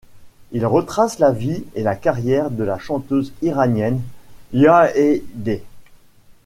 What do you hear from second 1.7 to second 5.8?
et la carrière de la chanteuse iranienne, Hayedeh.